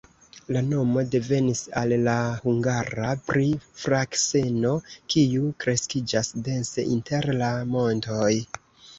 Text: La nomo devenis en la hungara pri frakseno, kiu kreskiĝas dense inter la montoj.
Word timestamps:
La 0.55 0.61
nomo 0.67 1.01
devenis 1.15 1.59
en 1.81 1.91
la 2.05 2.13
hungara 2.45 3.11
pri 3.27 3.45
frakseno, 3.81 4.71
kiu 5.15 5.51
kreskiĝas 5.65 6.31
dense 6.49 6.87
inter 6.95 7.29
la 7.43 7.51
montoj. 7.75 8.31